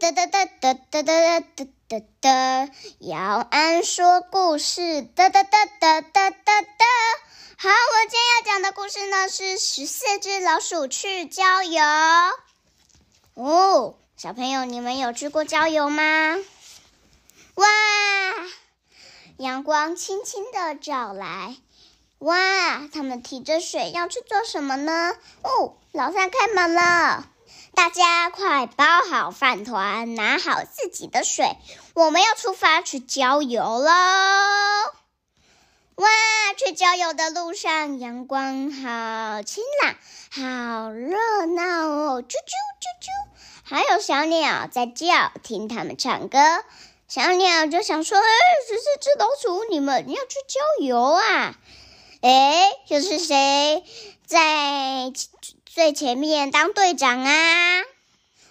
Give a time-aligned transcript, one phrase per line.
[0.00, 3.18] 哒哒哒哒哒哒哒哒哒，姚
[3.50, 6.86] 安说故事，哒哒哒哒哒哒哒。
[7.58, 11.82] 好，我今天要讲的故事呢是十四只老鼠去郊游。
[13.34, 16.36] 哦，小朋友，你们有去过郊游吗？
[17.56, 17.66] 哇，
[19.38, 21.56] 阳光轻轻的照来。
[22.18, 25.16] 哇，他们提着水要去做什么呢？
[25.42, 27.28] 哦，老三开门了。
[27.74, 31.56] 大家快包好饭团，拿好自己的水，
[31.94, 33.90] 我们要出发去郊游喽！
[35.96, 36.08] 哇，
[36.56, 39.96] 去郊游的路上，阳光好清朗，
[40.30, 42.22] 好热闹哦！
[42.22, 43.08] 啾啾啾啾，
[43.64, 46.38] 还有小鸟在叫，听他们唱歌。
[47.08, 48.24] 小鸟就想说：“哎，
[48.68, 51.56] 十四只老鼠，你们要去郊游啊？
[52.20, 53.82] 哎，又是谁
[54.26, 55.10] 在？”
[55.78, 57.82] 最前面当队长啊！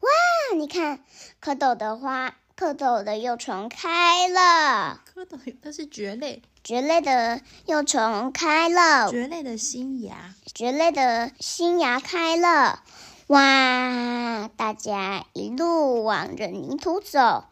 [0.00, 0.08] 哇，
[0.56, 1.04] 你看
[1.42, 5.02] 蝌蚪的花，蝌蚪的幼虫开了。
[5.14, 9.10] 蝌蚪它是蕨类，蕨类的幼虫开了。
[9.10, 12.82] 蕨类的新芽，蕨类的新芽开了。
[13.26, 17.44] 哇，大家一路往着泥土走，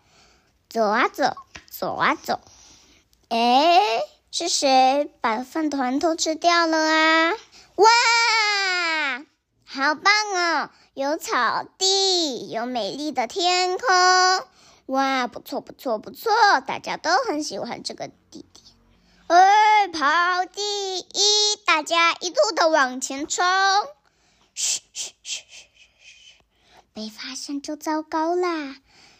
[0.70, 1.36] 走啊走，
[1.68, 2.40] 走啊走。
[3.28, 7.32] 哎，是谁把饭团偷吃掉了啊？
[7.74, 7.86] 哇！
[9.78, 10.70] 好棒哦！
[10.94, 13.86] 有草地，有美丽的天空，
[14.86, 16.32] 哇，不错不错不错，
[16.66, 18.66] 大家都很喜欢这个地点。
[19.28, 23.44] 哎，跑第一，大家一路的往前冲！
[24.52, 25.68] 嘘嘘嘘嘘
[26.00, 26.34] 嘘，
[26.92, 28.78] 被发现就糟糕啦！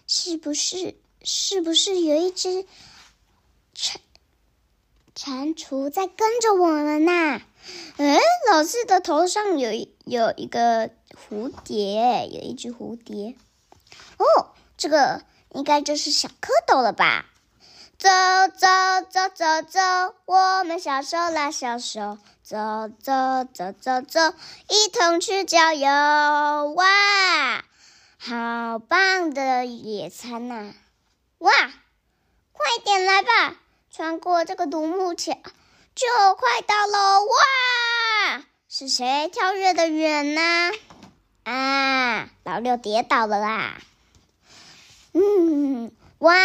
[0.08, 0.96] 是不是？
[1.22, 2.66] 是不是有一只
[3.74, 4.00] 蟾
[5.14, 7.42] 蟾蜍在跟着我们呐？
[7.98, 8.18] 哎，
[8.50, 13.36] 老四的头上有一有一个蝴蝶，有一只蝴蝶。
[14.16, 17.26] 哦，这个应该就是小蝌蚪了吧？
[17.98, 18.08] 走
[18.56, 18.66] 走
[19.10, 19.80] 走走走，
[20.24, 22.56] 我们小手拉小手，走
[23.02, 24.34] 走走走走，
[24.68, 25.88] 一同去郊游。
[26.74, 27.64] 哇，
[28.18, 30.72] 好棒的野餐呐！
[31.38, 31.52] 哇，
[32.52, 33.56] 快点来吧，
[33.90, 35.36] 穿过这个独木桥。
[35.94, 37.24] 就快到喽！
[38.80, 40.40] 是谁跳跃的远呢？
[41.42, 43.82] 啊，老六跌倒了啦！
[45.14, 46.36] 嗯，哇，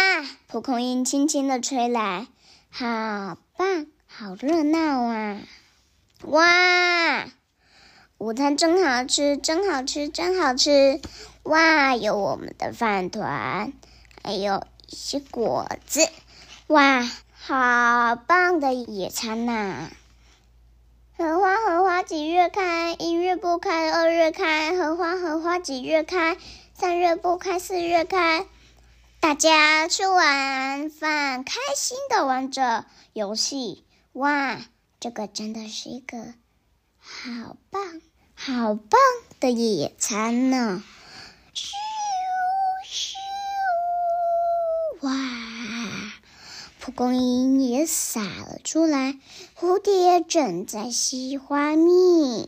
[0.48, 2.26] 蒲公英轻轻的吹来，
[2.70, 5.42] 好棒，好热闹啊！
[6.22, 7.26] 哇，
[8.18, 11.00] 午餐真好吃，真好吃，真好吃！
[11.44, 13.72] 哇，有我们的饭团，
[14.24, 16.08] 还有一些果子，
[16.66, 17.08] 哇！
[17.32, 19.88] 好棒的野餐呐！
[21.24, 22.92] 荷花荷花几月开？
[22.98, 24.76] 一月不开，二月开。
[24.76, 26.36] 荷花荷花几月开？
[26.74, 28.44] 三月不开，四月开。
[29.20, 33.86] 大家吃完饭，开心的玩着游戏。
[34.12, 34.60] 哇，
[35.00, 36.18] 这个真的是一个
[36.98, 38.02] 好棒、
[38.34, 39.00] 好棒
[39.40, 40.82] 的野餐呢！
[41.54, 41.72] 咻
[42.86, 43.14] 咻，
[45.00, 45.10] 哇！
[46.84, 49.16] 蒲公英也洒了出来，
[49.58, 52.46] 蝴蝶正在吸花蜜。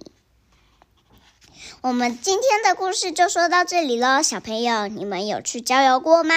[1.80, 6.34] 我们今天的故事就说到这里了，小朋友，你们有去郊游过吗？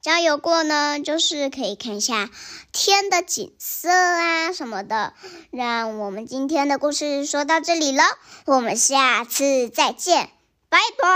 [0.00, 2.30] 郊游过呢，就是可以看一下
[2.70, 5.12] 天的景色啊什么的。
[5.50, 8.04] 让我们今天的故事说到这里了，
[8.44, 10.30] 我们下次再见，
[10.68, 11.08] 拜拜。